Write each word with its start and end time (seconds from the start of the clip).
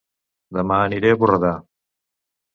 Dema 0.57 0.79
aniré 0.85 1.13
a 1.15 1.19
Borredà 1.25 1.53